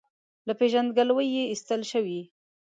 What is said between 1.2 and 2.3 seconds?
یې ایستل شوی.